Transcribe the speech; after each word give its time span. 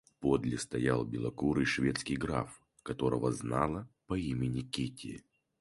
Подле 0.19 0.57
стоял 0.57 1.05
белокурый 1.05 1.65
шведский 1.65 2.15
граф, 2.15 2.59
которого 2.81 3.31
знала 3.31 3.87
по 4.07 4.15
имени 4.15 4.61
Кити. 4.61 5.23